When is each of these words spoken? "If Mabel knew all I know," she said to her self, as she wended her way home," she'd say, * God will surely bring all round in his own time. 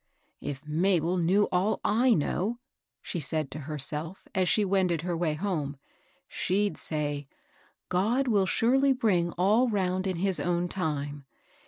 "If 0.41 0.65
Mabel 0.65 1.17
knew 1.17 1.47
all 1.51 1.79
I 1.85 2.15
know," 2.15 2.57
she 3.03 3.19
said 3.19 3.51
to 3.51 3.59
her 3.69 3.77
self, 3.77 4.27
as 4.33 4.49
she 4.49 4.65
wended 4.65 5.03
her 5.03 5.15
way 5.15 5.35
home," 5.35 5.77
she'd 6.27 6.75
say, 6.75 7.27
* 7.57 7.61
God 7.89 8.27
will 8.27 8.47
surely 8.47 8.93
bring 8.93 9.31
all 9.33 9.69
round 9.69 10.07
in 10.07 10.15
his 10.15 10.39
own 10.39 10.67
time. 10.69 11.25